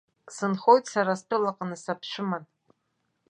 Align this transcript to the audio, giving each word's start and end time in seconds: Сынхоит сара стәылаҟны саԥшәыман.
Сынхоит 0.35 0.85
сара 0.93 1.13
стәылаҟны 1.19 1.75
саԥшәыман. 1.83 2.43